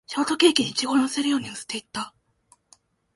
[0.07, 2.15] ショートケーキにイチゴを乗せるように乗せていった